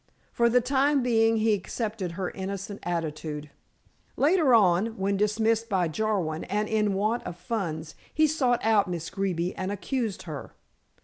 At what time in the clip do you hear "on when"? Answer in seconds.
4.55-5.15